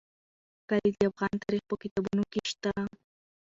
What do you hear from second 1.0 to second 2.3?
افغان تاریخ په کتابونو